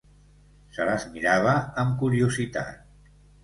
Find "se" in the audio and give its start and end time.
0.77-0.87